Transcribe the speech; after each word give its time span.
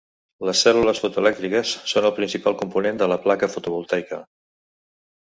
Les 0.47 0.61
cèl·lules 0.67 1.01
fotoelèctriques 1.01 1.73
són 1.91 2.07
el 2.09 2.13
principal 2.19 2.57
component 2.63 2.97
de 3.03 3.09
la 3.13 3.19
placa 3.27 3.51
fotovoltaica. 3.57 4.21